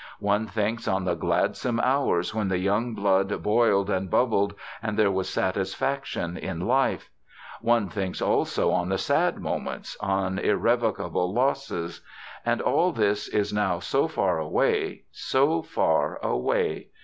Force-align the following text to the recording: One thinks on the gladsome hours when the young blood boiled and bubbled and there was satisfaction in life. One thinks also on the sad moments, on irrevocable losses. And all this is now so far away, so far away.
One 0.17 0.47
thinks 0.47 0.87
on 0.87 1.05
the 1.05 1.13
gladsome 1.13 1.79
hours 1.79 2.33
when 2.33 2.47
the 2.47 2.57
young 2.57 2.95
blood 2.95 3.43
boiled 3.43 3.87
and 3.91 4.09
bubbled 4.09 4.55
and 4.81 4.97
there 4.97 5.11
was 5.11 5.29
satisfaction 5.29 6.37
in 6.37 6.61
life. 6.61 7.11
One 7.61 7.87
thinks 7.87 8.19
also 8.19 8.71
on 8.71 8.89
the 8.89 8.97
sad 8.97 9.37
moments, 9.39 9.95
on 9.99 10.39
irrevocable 10.39 11.31
losses. 11.31 12.01
And 12.43 12.61
all 12.61 12.91
this 12.91 13.27
is 13.27 13.53
now 13.53 13.77
so 13.77 14.07
far 14.07 14.39
away, 14.39 15.03
so 15.11 15.61
far 15.61 16.17
away. 16.25 16.87